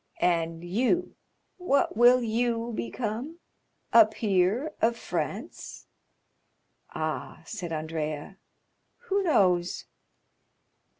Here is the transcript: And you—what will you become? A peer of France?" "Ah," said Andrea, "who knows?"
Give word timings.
And 0.19 0.63
you—what 0.63 1.95
will 1.95 2.23
you 2.23 2.71
become? 2.73 3.37
A 3.93 4.03
peer 4.07 4.71
of 4.81 4.97
France?" 4.97 5.85
"Ah," 6.89 7.43
said 7.45 7.71
Andrea, 7.71 8.39
"who 9.09 9.21
knows?" 9.21 9.85